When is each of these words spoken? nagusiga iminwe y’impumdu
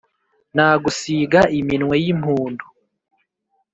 nagusiga 0.55 1.41
iminwe 1.59 1.95
y’impumdu 2.03 2.65